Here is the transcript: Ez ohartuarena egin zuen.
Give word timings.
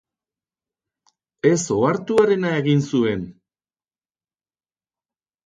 Ez 1.49 1.57
ohartuarena 1.75 2.55
egin 2.63 2.81
zuen. 2.93 3.29